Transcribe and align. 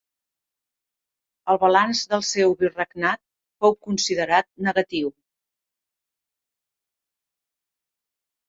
El 1.53 1.59
balanç 1.63 2.01
del 2.13 2.23
seu 2.29 2.55
virregnat 2.63 3.21
fou 3.65 3.77
considerat 3.89 4.49
negatiu. 4.69 5.13